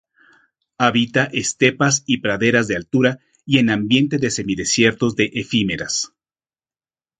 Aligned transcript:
Habita 0.79 1.25
estepas 1.25 2.01
y 2.07 2.21
praderas 2.21 2.67
de 2.67 2.75
altura, 2.75 3.19
y 3.45 3.59
en 3.59 3.69
ambiente 3.69 4.17
de 4.17 4.31
semidesiertos 4.31 5.15
de 5.15 5.25
efímeras. 5.35 6.11